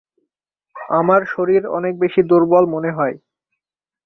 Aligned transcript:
আমার 0.89 1.21
শরীর 1.27 1.61
অনেক 1.77 1.93
বেশি 1.99 2.21
দুর্বল 2.23 2.63
মনে 2.65 2.91
হয়। 2.91 3.15